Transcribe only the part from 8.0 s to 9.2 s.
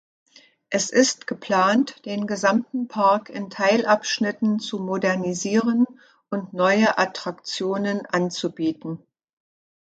anzubieten.